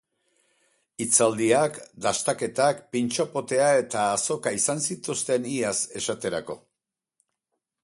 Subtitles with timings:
[1.03, 6.61] Hitzaldiak, dastaketak, pintxo potea eta azoka izan zituzten iaz, esaterako.